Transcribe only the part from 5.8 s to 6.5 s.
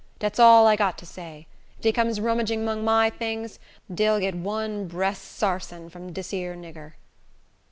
from dis